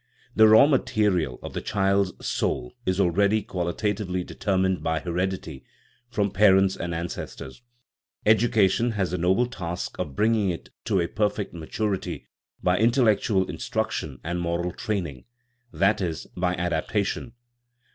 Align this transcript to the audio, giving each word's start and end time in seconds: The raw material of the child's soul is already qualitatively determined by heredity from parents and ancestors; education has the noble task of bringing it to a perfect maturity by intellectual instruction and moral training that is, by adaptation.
The 0.35 0.47
raw 0.47 0.65
material 0.65 1.39
of 1.43 1.53
the 1.53 1.61
child's 1.61 2.25
soul 2.27 2.73
is 2.87 2.99
already 2.99 3.43
qualitatively 3.43 4.23
determined 4.23 4.81
by 4.81 4.99
heredity 4.99 5.63
from 6.09 6.31
parents 6.31 6.75
and 6.75 6.95
ancestors; 6.95 7.61
education 8.25 8.93
has 8.93 9.11
the 9.11 9.19
noble 9.19 9.45
task 9.45 9.99
of 9.99 10.15
bringing 10.15 10.49
it 10.49 10.69
to 10.85 10.99
a 10.99 11.05
perfect 11.07 11.53
maturity 11.53 12.25
by 12.63 12.79
intellectual 12.79 13.47
instruction 13.47 14.19
and 14.23 14.41
moral 14.41 14.71
training 14.71 15.25
that 15.71 16.01
is, 16.01 16.25
by 16.35 16.55
adaptation. 16.55 17.33